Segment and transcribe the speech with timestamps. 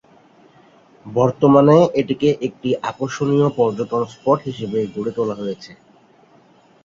[1.05, 5.71] বর্তমানে এটিকে একটি আকর্ষণীয় পর্যটন স্পট হিসেবে গড়ে তোলা হয়েছে।